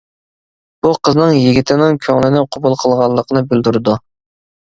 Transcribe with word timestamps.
بۇ 0.85 0.93
قىزنىڭ 1.07 1.33
يىگىتنىڭ 1.39 1.99
كۆڭلىنى 2.07 2.41
قوبۇل 2.55 2.77
قىلغانلىقىنى 2.85 3.43
بىلدۈرىدۇ. 3.53 3.99